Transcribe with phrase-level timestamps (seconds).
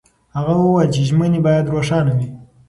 [0.35, 2.27] هغه وویل چې ژمنې باید روښانه وي.